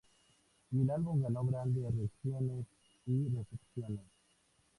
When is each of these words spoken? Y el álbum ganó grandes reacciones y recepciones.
Y 0.71 0.81
el 0.81 0.89
álbum 0.89 1.21
ganó 1.21 1.45
grandes 1.45 1.83
reacciones 1.93 2.65
y 3.05 3.27
recepciones. 3.29 4.01